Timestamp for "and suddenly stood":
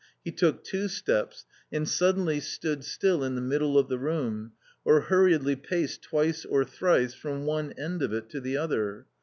1.71-2.83